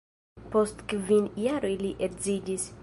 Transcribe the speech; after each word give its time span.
Post 0.55 0.81
kvin 0.93 1.29
jaroj 1.47 1.73
li 1.87 1.95
edziĝis. 2.09 2.71